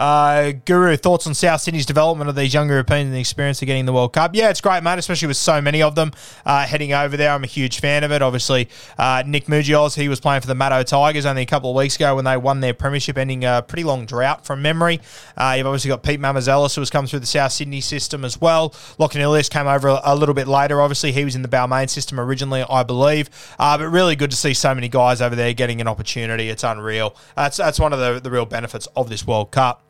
[0.00, 3.66] Uh, Guru, thoughts on South Sydney's development of these young Europeans and the experience of
[3.66, 4.34] getting the World Cup?
[4.34, 6.12] Yeah, it's great, mate, especially with so many of them
[6.46, 7.32] uh, heading over there.
[7.32, 8.22] I'm a huge fan of it.
[8.22, 11.76] Obviously, uh, Nick Mougios, he was playing for the Maddo Tigers only a couple of
[11.76, 15.02] weeks ago when they won their premiership, ending a pretty long drought from memory.
[15.36, 18.40] Uh, you've obviously got Pete Mamouzelos, who has come through the South Sydney system as
[18.40, 18.74] well.
[18.96, 20.80] Lachlan Ilias came over a, a, little bit later.
[20.80, 23.28] Obviously, he was in the Balmain system originally, I believe.
[23.58, 26.48] Uh, but really good to see so many guys over there getting an opportunity.
[26.48, 27.14] It's unreal.
[27.36, 29.82] That's, that's one of the, the real benefits of this World Cup.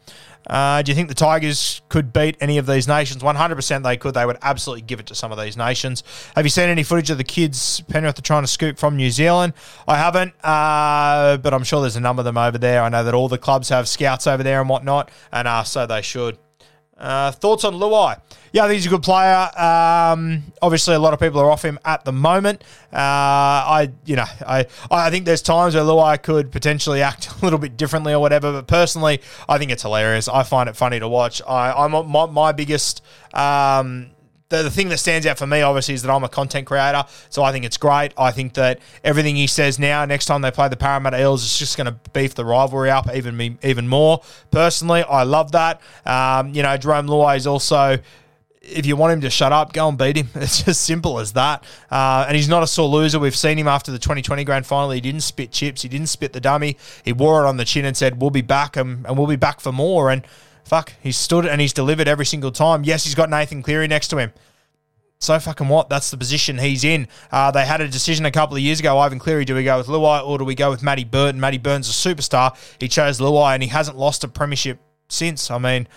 [0.47, 3.23] Uh, do you think the Tigers could beat any of these nations?
[3.23, 4.15] 100% they could.
[4.15, 6.03] They would absolutely give it to some of these nations.
[6.35, 9.11] Have you seen any footage of the kids Penrith are trying to scoop from New
[9.11, 9.53] Zealand?
[9.87, 12.83] I haven't, uh, but I'm sure there's a number of them over there.
[12.83, 15.87] I know that all the clubs have scouts over there and whatnot, and uh, so
[15.87, 16.39] they should.
[17.01, 18.21] Uh, thoughts on Luai?
[18.53, 19.49] Yeah, I think he's a good player.
[19.57, 22.63] Um, obviously, a lot of people are off him at the moment.
[22.93, 27.45] Uh, I, you know, I, I think there's times where Luai could potentially act a
[27.45, 28.53] little bit differently or whatever.
[28.53, 30.29] But personally, I think it's hilarious.
[30.29, 31.41] I find it funny to watch.
[31.47, 33.03] I, I'm my, my biggest.
[33.33, 34.11] Um,
[34.51, 37.05] the, the thing that stands out for me, obviously, is that I'm a content creator.
[37.31, 38.13] So I think it's great.
[38.19, 41.59] I think that everything he says now, next time they play the Parramatta Eels, is
[41.59, 44.23] just going to beef the rivalry up even even more.
[44.51, 45.81] Personally, I love that.
[46.05, 47.99] Um, you know, Jarome Luai is also
[48.63, 50.29] if you want him to shut up, go and beat him.
[50.35, 51.65] It's as simple as that.
[51.91, 53.19] Uh, and he's not a sore loser.
[53.19, 54.91] We've seen him after the 2020 grand final.
[54.91, 55.83] He didn't spit chips.
[55.83, 56.77] He didn't spit the dummy.
[57.05, 59.37] He wore it on the chin and said, "We'll be back, and, and we'll be
[59.37, 60.23] back for more." And
[60.71, 62.85] fuck, he's stood and he's delivered every single time.
[62.85, 64.33] Yes, he's got Nathan Cleary next to him.
[65.19, 65.89] So fucking what?
[65.89, 67.09] That's the position he's in.
[67.33, 68.97] Uh, they had a decision a couple of years ago.
[68.97, 71.41] Ivan Cleary, do we go with Luai or do we go with Matty Burton?
[71.41, 72.57] Matty Burton's a superstar.
[72.79, 74.79] He chose Luai and he hasn't lost a premiership
[75.09, 75.51] since.
[75.51, 75.89] I mean,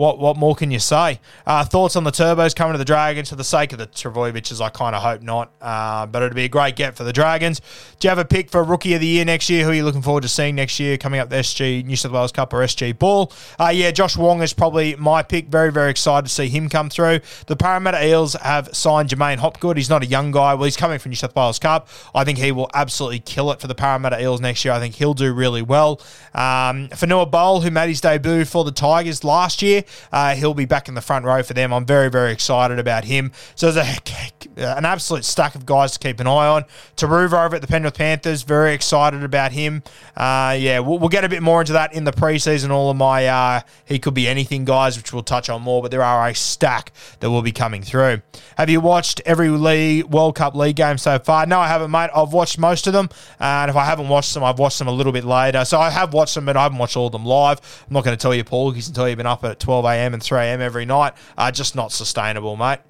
[0.00, 1.20] what what more can you say?
[1.46, 4.58] Uh, thoughts on the Turbos coming to the Dragons for the sake of the Trbojevics?
[4.58, 7.60] I kind of hope not, uh, but it'd be a great get for the Dragons.
[7.98, 9.62] Do you have a pick for Rookie of the Year next year?
[9.62, 12.12] Who are you looking forward to seeing next year coming up the SG New South
[12.12, 13.30] Wales Cup or SG Ball?
[13.58, 15.48] Uh, yeah, Josh Wong is probably my pick.
[15.48, 17.20] Very, very excited to see him come through.
[17.46, 19.76] The Parramatta Eels have signed Jermaine Hopgood.
[19.76, 20.54] He's not a young guy.
[20.54, 21.88] Well, he's coming from New South Wales Cup.
[22.14, 24.72] I think he will absolutely kill it for the Parramatta Eels next year.
[24.72, 26.00] I think he'll do really well.
[26.32, 30.64] Um, Fonua Pole, who made his debut for the Tigers last year, uh, he'll be
[30.64, 31.72] back in the front row for them.
[31.72, 33.32] I'm very, very excited about him.
[33.54, 36.64] So there's a, an absolute stack of guys to keep an eye on.
[36.96, 39.82] Turuva over at the Penrith Panthers, very excited about him.
[40.16, 42.70] Uh, yeah, we'll, we'll, get a bit more into that in the preseason.
[42.70, 45.90] All of my uh, he could be anything guys, which we'll touch on more, but
[45.90, 48.22] there are a stack that will be coming through.
[48.56, 51.46] Have you watched every league World Cup league game so far?
[51.46, 52.10] No, I haven't, mate.
[52.14, 54.92] I've watched most of them, and if I haven't watched them, I've watched them a
[54.92, 55.64] little bit later.
[55.64, 57.60] So I have watched them, but I haven't watched all of them live.
[57.88, 60.14] I'm not going to tell you, Paul, because until you've been up at 12 a.m.
[60.14, 60.60] and 3 a.m.
[60.60, 62.80] every night, are just not sustainable, mate.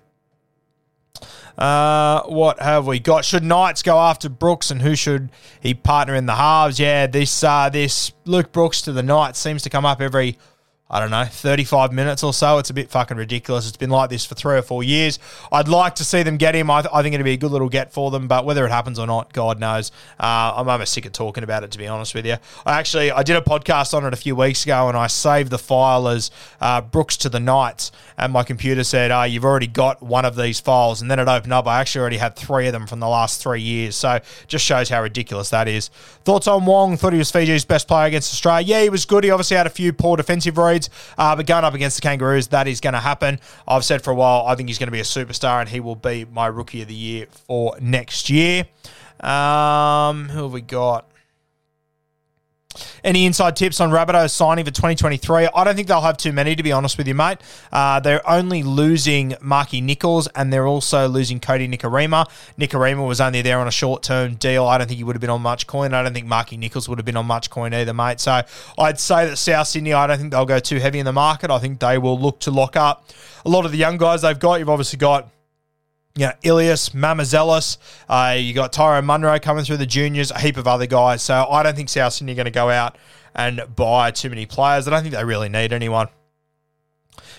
[1.58, 3.24] Uh, what have we got?
[3.24, 6.80] Should Knights go after Brooks, and who should he partner in the halves?
[6.80, 10.38] Yeah, this uh, this Luke Brooks to the Knights seems to come up every
[10.90, 12.58] I don't know, 35 minutes or so.
[12.58, 13.68] It's a bit fucking ridiculous.
[13.68, 15.20] It's been like this for three or four years.
[15.52, 16.68] I'd like to see them get him.
[16.68, 18.70] I, th- I think it'd be a good little get for them, but whether it
[18.70, 19.92] happens or not, God knows.
[20.18, 22.36] Uh, I'm almost sick of talking about it, to be honest with you.
[22.66, 25.50] I actually, I did a podcast on it a few weeks ago and I saved
[25.50, 29.68] the file as uh, Brooks to the Knights, and my computer said, oh, you've already
[29.68, 31.00] got one of these files.
[31.00, 31.66] And then it opened up.
[31.68, 33.94] I actually already had three of them from the last three years.
[33.94, 35.88] So just shows how ridiculous that is.
[36.24, 36.96] Thoughts on Wong?
[36.96, 38.66] Thought he was Fiji's best player against Australia.
[38.66, 39.24] Yeah, he was good.
[39.24, 40.79] He obviously had a few poor defensive reads.
[41.18, 43.40] Uh, but going up against the Kangaroos, that is going to happen.
[43.66, 45.80] I've said for a while, I think he's going to be a superstar and he
[45.80, 48.66] will be my rookie of the year for next year.
[49.20, 51.09] Um, who have we got?
[53.02, 55.48] Any inside tips on Rabbitohs signing for 2023?
[55.54, 57.38] I don't think they'll have too many, to be honest with you, mate.
[57.72, 62.26] Uh, they're only losing Marky Nicholls and they're also losing Cody Nikorima.
[62.58, 64.66] Nikorima was only there on a short term deal.
[64.66, 65.94] I don't think he would have been on much coin.
[65.94, 68.20] I don't think Marky Nicholls would have been on much coin either, mate.
[68.20, 68.42] So
[68.78, 71.50] I'd say that South Sydney, I don't think they'll go too heavy in the market.
[71.50, 73.04] I think they will look to lock up
[73.44, 74.60] a lot of the young guys they've got.
[74.60, 75.28] You've obviously got
[76.16, 80.56] you know, Ilias, Mamouzelos, uh, you got Tyro Munro coming through the juniors, a heap
[80.56, 81.22] of other guys.
[81.22, 82.98] So I don't think South Sydney are going to go out
[83.34, 84.88] and buy too many players.
[84.88, 86.08] I don't think they really need anyone.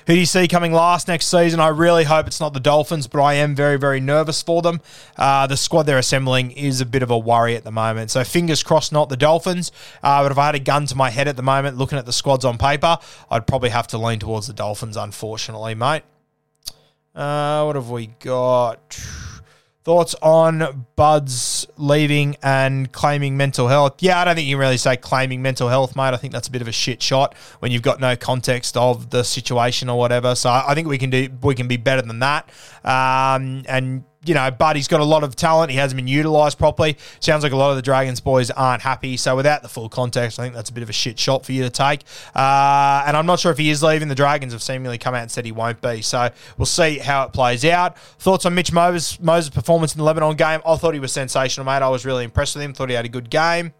[0.07, 1.60] Who do you see coming last next season?
[1.60, 4.81] I really hope it's not the Dolphins, but I am very, very nervous for them.
[5.15, 8.10] Uh, the squad they're assembling is a bit of a worry at the moment.
[8.10, 9.71] So fingers crossed, not the Dolphins.
[10.01, 12.05] Uh, but if I had a gun to my head at the moment, looking at
[12.05, 12.97] the squads on paper,
[13.29, 16.03] I'd probably have to lean towards the Dolphins, unfortunately, mate.
[17.13, 19.00] Uh, what have we got?
[19.84, 23.95] Thoughts on Buds leaving and claiming mental health?
[24.00, 26.13] Yeah, I don't think you can really say claiming mental health, mate.
[26.13, 29.10] I think that's a bit of a shit shot when you've got no context of
[29.10, 30.36] the situation or whatever.
[30.36, 32.47] So I think we can do we can be better than that.
[32.84, 35.71] Um, and you know, but he's got a lot of talent.
[35.71, 36.97] He hasn't been utilised properly.
[37.19, 39.17] Sounds like a lot of the Dragons boys aren't happy.
[39.17, 41.53] So without the full context, I think that's a bit of a shit shot for
[41.53, 42.01] you to take.
[42.36, 44.10] Uh, and I'm not sure if he is leaving.
[44.10, 46.03] The Dragons have seemingly come out and said he won't be.
[46.03, 47.97] So we'll see how it plays out.
[47.97, 50.62] Thoughts on Mitch Moses' Moses' performance in the Lebanon game?
[50.65, 51.81] I thought he was sensational, mate.
[51.81, 52.73] I was really impressed with him.
[52.73, 53.73] Thought he had a good game.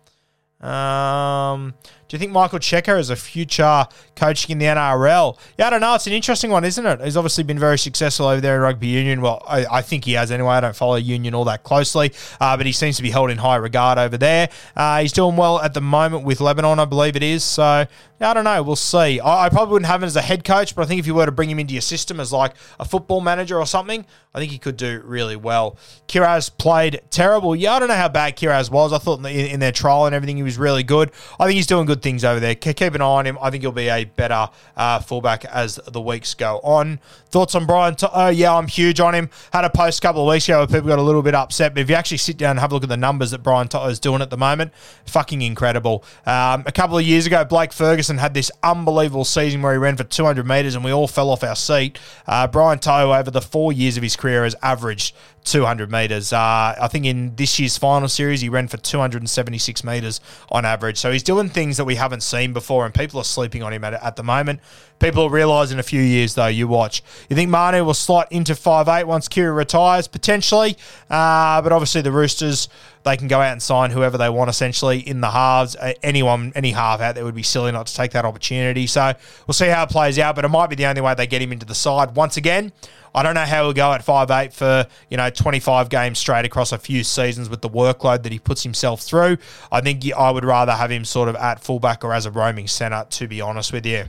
[0.60, 1.74] Um,
[2.12, 5.40] do you think Michael Cheika is a future coaching in the NRL?
[5.58, 5.96] Yeah, I don't know.
[5.96, 7.00] It's an interesting one, isn't it?
[7.00, 9.22] He's obviously been very successful over there in rugby union.
[9.22, 10.56] Well, I, I think he has anyway.
[10.56, 13.38] I don't follow union all that closely, uh, but he seems to be held in
[13.38, 14.50] high regard over there.
[14.76, 17.46] Uh, he's doing well at the moment with Lebanon, I believe it is.
[17.46, 17.88] So
[18.24, 18.62] I don't know.
[18.62, 19.20] We'll see.
[19.20, 21.16] I, I, probably wouldn't have him as a head coach, but I think if you
[21.16, 24.40] were to bring him into your system as like a football manager or something, I
[24.40, 25.78] think he could do really well.
[26.08, 27.56] Kiraz played terrible.
[27.56, 28.94] Yeah, I don't know how bad Kiraz was.
[28.94, 31.12] I thought in, the, in their trial and everything, he was really good.
[31.40, 32.56] I think he's doing good things over there.
[32.56, 33.38] Keep an eye on him.
[33.42, 37.00] I think he'll be a better uh, fullback as the weeks go on.
[37.30, 37.96] Thoughts on Brian?
[37.96, 39.30] T- oh, yeah, I'm huge on him.
[39.54, 41.74] Had a post a couple of weeks ago where people got a little bit upset,
[41.74, 43.68] but if you actually sit down and have a look at the numbers that Brian
[43.68, 44.74] To'o is doing at the moment,
[45.06, 46.04] fucking incredible.
[46.26, 49.98] Um, a couple of years ago, Blake Ferguson had this unbelievable season where he ran
[49.98, 52.00] for 200 metres and we all fell off our seat.
[52.28, 56.32] Uh, Brian To'o, over the four years of his career, has averaged 200 metres.
[56.34, 60.98] Uh, I think in this year's final series, he ran for 276 metres on average.
[60.98, 63.84] So he's doing things that we haven't seen before, and people are sleeping on him
[63.84, 64.60] at, at the moment.
[65.00, 67.02] People will realise in a few years, though, you watch.
[67.28, 70.08] You think Manu will slot into five eight once Keary retires?
[70.08, 70.78] Potentially.
[71.10, 72.70] Uh, but obviously, the Roosters,
[73.04, 75.76] they can go out and sign whoever they want, essentially, in the halves.
[76.04, 78.86] Anyone, any half out there would be silly not to take that opportunity.
[78.86, 79.14] So
[79.48, 81.42] we'll see how it plays out, but it might be the only way they get
[81.42, 82.16] him into the side.
[82.16, 82.72] Once again,
[83.14, 86.46] I don't know how he'll go at five eight for, you know, 25 games straight
[86.46, 89.38] across a few seasons with the workload that he puts himself through.
[89.72, 92.68] I think I would rather have him sort of at fullback or as a roaming
[92.68, 94.06] centre, to be honest with you.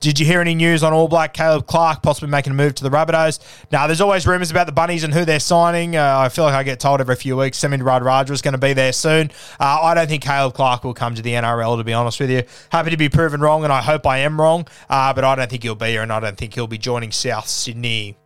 [0.00, 2.82] Did you hear any news on All Black Caleb Clarke possibly making a move to
[2.82, 3.38] the Rabbitohs?
[3.70, 5.94] Now, there's always rumours about the Bunnies and who they're signing.
[5.94, 8.58] Uh, I feel like I get told every few weeks Semi Radradra is going to
[8.58, 9.30] be there soon.
[9.60, 12.30] Uh, I don't think Caleb Clarke will come to the NRL, to be honest with
[12.30, 12.44] you.
[12.72, 15.50] Happy to be proven wrong, and I hope I am wrong, uh, but I don't
[15.50, 18.16] think he'll be here, and I don't think he'll be joining South Sydney.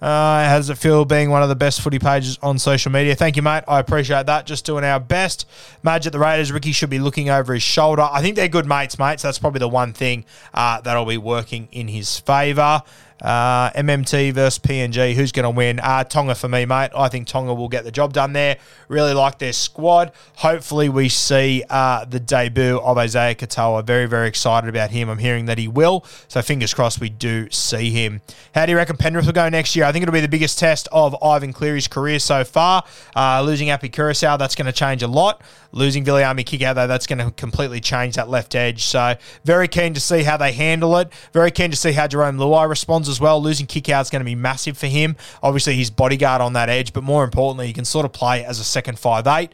[0.00, 3.14] Uh, how does it feel being one of the best footy pages on social media?
[3.14, 3.64] Thank you, mate.
[3.68, 4.46] I appreciate that.
[4.46, 5.46] Just doing our best.
[5.82, 6.50] Madge at the Raiders.
[6.50, 8.02] Ricky should be looking over his shoulder.
[8.02, 9.20] I think they're good mates, mate.
[9.20, 12.82] So that's probably the one thing uh, that'll be working in his favour.
[13.20, 15.14] Uh, MMT versus PNG.
[15.14, 15.78] Who's going to win?
[15.80, 16.90] Uh, Tonga for me, mate.
[16.96, 18.56] I think Tonga will get the job done there.
[18.88, 20.12] Really like their squad.
[20.36, 23.84] Hopefully, we see uh, the debut of Isaiah Katoa.
[23.84, 25.08] Very, very excited about him.
[25.08, 26.04] I'm hearing that he will.
[26.28, 28.22] So, fingers crossed, we do see him.
[28.54, 29.84] How do you reckon Penrith will go next year?
[29.84, 32.84] I think it'll be the biggest test of Ivan Cleary's career so far.
[33.14, 35.42] Uh, losing Api Koroisau, that's going to change a lot.
[35.72, 38.84] Losing Viliami Kikau, though, that's going to completely change that left edge.
[38.84, 41.12] So, very keen to see how they handle it.
[41.32, 43.42] Very keen to see how Jerome Luai responds as well.
[43.42, 45.16] Losing Kikau is going to be massive for him.
[45.42, 48.58] Obviously, he's bodyguard on that edge, but more importantly, he can sort of play as
[48.58, 49.52] a second five eight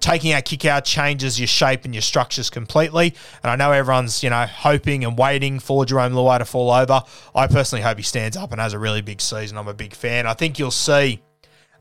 [0.00, 3.14] taking out Kikau changes your shape and your structures completely.
[3.42, 7.02] And I know everyone's, you know, hoping and waiting for Jerome Luai to fall over.
[7.34, 9.56] I personally hope he stands up and has a really big season.
[9.56, 10.26] I'm a big fan.
[10.26, 11.22] I think you'll see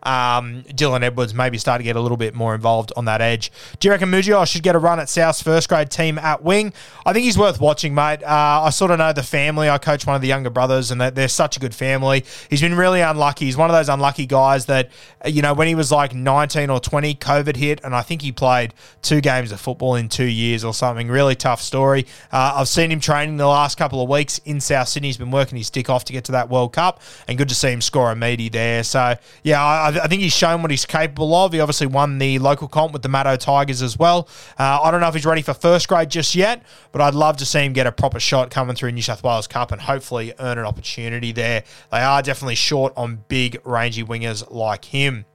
[0.04, 3.52] um, Dylan Edwards maybe start to get a little bit more involved on that edge.
[3.80, 6.74] Do you reckon Mujio should get a run at South's first grade team at wing?
[7.06, 8.24] I think he's worth watching, mate.
[8.24, 9.70] Uh, I sort of know the family.
[9.70, 12.24] I coach one of the younger brothers, and they're such a good family.
[12.50, 13.46] He's been really unlucky.
[13.46, 14.90] He's one of those unlucky guys that,
[15.26, 18.32] you know, when he was like 19 or 20, COVID hit, and I think he
[18.32, 21.08] played two games of football in two years or something.
[21.08, 22.06] Really tough story.
[22.32, 25.10] Uh, I've seen him training the last couple of weeks in South Sydney.
[25.10, 27.56] He's been working his stick off to get to that World Cup, and good to
[27.56, 28.84] see him score a meaty there.
[28.84, 31.54] So, yeah, I, I think he's shown what he's capable of.
[31.54, 34.28] He obviously won the local comp with the Maddo Tigers as well.
[34.60, 37.38] Uh, I don't know if he's ready for first grade just yet, but I'd love
[37.38, 40.34] to see him get a proper shot coming through New South Wales Cup and hopefully
[40.40, 41.64] earn an opportunity there.
[41.92, 45.26] They are definitely short on big, rangy wingers like him.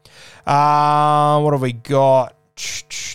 [0.46, 2.36] Uh, what have we got?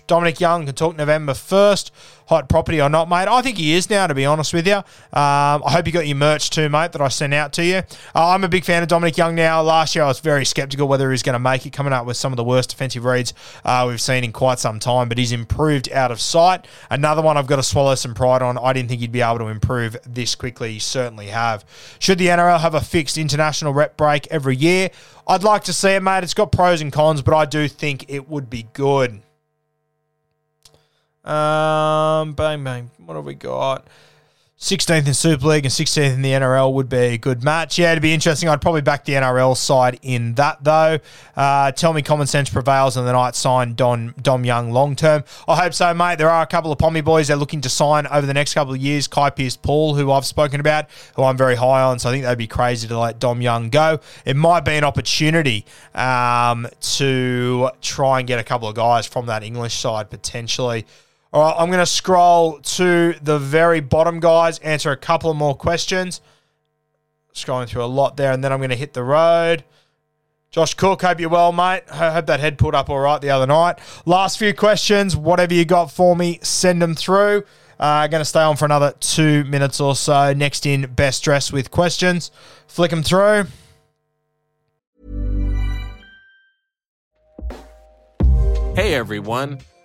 [0.08, 1.92] Dominic Young can talk November 1st
[2.28, 3.28] hot property or not, mate.
[3.28, 4.76] I think he is now, to be honest with you.
[4.76, 7.78] Um, I hope you got your merch too, mate, that I sent out to you.
[8.14, 9.62] Uh, I'm a big fan of Dominic Young now.
[9.62, 12.06] Last year, I was very skeptical whether he was going to make it, coming up
[12.06, 15.18] with some of the worst defensive reads uh, we've seen in quite some time, but
[15.18, 16.68] he's improved out of sight.
[16.90, 18.58] Another one I've got to swallow some pride on.
[18.58, 20.74] I didn't think he'd be able to improve this quickly.
[20.74, 21.64] He certainly have.
[22.00, 24.90] Should the NRL have a fixed international rep break every year?
[25.28, 26.24] I'd like to see it, mate.
[26.24, 29.22] It's got pros and cons, but I do think it would be good.
[31.28, 32.90] Um, bang, bang.
[33.06, 33.86] What have we got?
[34.60, 37.78] 16th in Super League and 16th in the NRL would be a good match.
[37.78, 38.50] Yeah, it'd be interesting.
[38.50, 40.98] I'd probably back the NRL side in that, though.
[41.36, 45.24] Uh, tell me common sense prevails and the Knights sign Don, Dom Young long term.
[45.48, 46.18] I hope so, mate.
[46.18, 48.74] There are a couple of Pommy boys they're looking to sign over the next couple
[48.74, 49.08] of years.
[49.08, 52.00] Kai Pearce-Paul, who I've spoken about, who I'm very high on.
[52.00, 54.00] So I think they'd be crazy to let Dom Young go.
[54.26, 59.28] It might be an opportunity um, to try and get a couple of guys from
[59.28, 60.88] that English side potentially.
[61.34, 65.56] All right, I'm going to scroll to the very bottom, guys, answer a couple more
[65.56, 66.22] questions.
[67.34, 69.64] Scrolling through a lot there, and then I'm going to hit the road.
[70.50, 71.84] Josh Cook, hope you're well, mate.
[71.92, 73.78] I hope that head pulled up all right the other night.
[74.06, 77.44] Last few questions, whatever you got for me, send them through.
[77.80, 80.34] Uh, going to stay on for another two minutes or so.
[80.34, 82.32] Next in, best dress with questions.
[82.68, 83.48] Flick them through.
[88.76, 89.60] Hey everyone,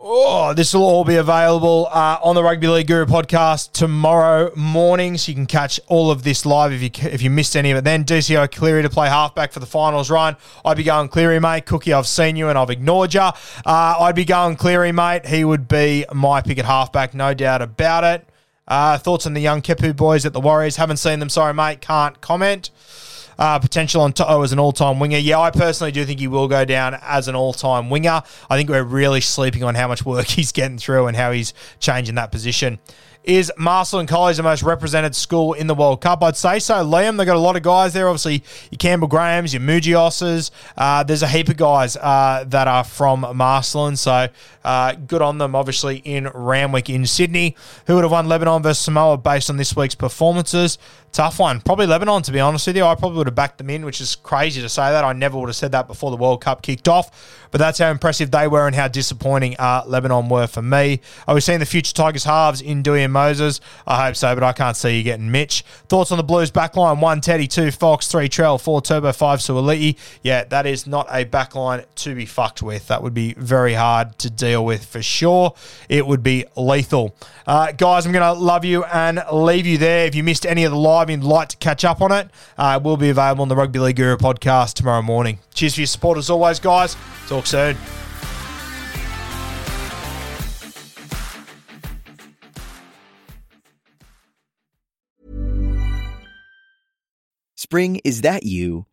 [0.00, 5.18] Oh, this will all be available uh, on the Rugby League Guru podcast tomorrow morning,
[5.18, 7.78] so you can catch all of this live if you if you missed any of
[7.78, 7.82] it.
[7.82, 10.36] Then DCO Cleary to play halfback for the finals run.
[10.64, 11.66] I'd be going Cleary, mate.
[11.66, 13.22] Cookie, I've seen you and I've ignored you.
[13.22, 13.32] Uh,
[13.66, 15.26] I'd be going Cleary, mate.
[15.26, 18.24] He would be my pick at halfback, no doubt about it.
[18.68, 20.76] Uh, thoughts on the young Kepu boys at the Warriors?
[20.76, 21.28] Haven't seen them.
[21.28, 21.80] Sorry, mate.
[21.80, 22.70] Can't comment.
[23.38, 25.18] Uh, potential on To'o as an all-time winger.
[25.18, 28.22] Yeah, I personally do think he will go down as an all-time winger.
[28.50, 31.54] I think we're really sleeping on how much work he's getting through and how he's
[31.78, 32.78] changing that position.
[33.28, 36.22] Is Marcellin College the most represented school in the World Cup?
[36.22, 36.76] I'd say so.
[36.76, 38.08] Liam, they've got a lot of guys there.
[38.08, 40.50] Obviously, your Campbell Grahams, your Mougioses.
[40.78, 43.96] Uh, there's a heap of guys uh, that are from Marcellin.
[43.96, 44.28] So
[44.64, 47.54] uh, good on them, obviously, in Randwick in Sydney.
[47.86, 50.78] Who would have won Lebanon versus Samoa based on this week's performances?
[51.12, 51.60] Tough one.
[51.60, 52.84] Probably Lebanon, to be honest with you.
[52.84, 55.04] I probably would have backed them in, which is crazy to say that.
[55.04, 57.46] I never would have said that before the World Cup kicked off.
[57.50, 61.00] But that's how impressive they were and how disappointing uh, Lebanon were for me.
[61.26, 63.60] Are we seeing the future Tigers halves in Doueihi and Moses?
[63.86, 65.62] I hope so, but I can't see you getting Mitch.
[65.88, 67.00] Thoughts on the Blues backline?
[67.00, 69.96] One Teddy, two Fox, three Trell, four Turbo, five Suoliti.
[70.22, 72.88] Yeah, that is not a backline to be fucked with.
[72.88, 75.54] That would be very hard to deal with for sure.
[75.88, 77.16] It would be lethal.
[77.46, 80.04] Uh, guys, I'm going to love you and leave you there.
[80.04, 82.80] If you missed any of the live you'd like to catch up on it, uh,
[82.82, 85.38] will be available on the Rugby League Guru podcast tomorrow morning.
[85.54, 86.96] Cheers for your support as always, guys.
[87.28, 87.76] Talk soon.
[97.56, 98.86] Spring, is that you?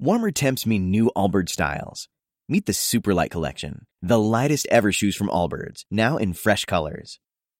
[0.00, 2.08] Warmer temps mean new Allbirds styles.
[2.48, 7.18] Meet the Superlight Collection, the lightest ever shoes from Allbirds, now in fresh colors.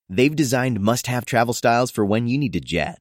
[0.08, 3.00] They've designed must have travel styles for when you need to jet.